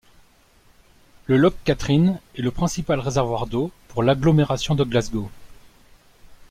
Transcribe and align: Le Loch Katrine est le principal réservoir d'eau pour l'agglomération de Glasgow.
Le 1.27 1.37
Loch 1.37 1.53
Katrine 1.63 2.19
est 2.35 2.41
le 2.41 2.49
principal 2.49 2.99
réservoir 2.99 3.45
d'eau 3.45 3.69
pour 3.89 4.01
l'agglomération 4.01 4.73
de 4.73 4.83
Glasgow. 4.83 5.29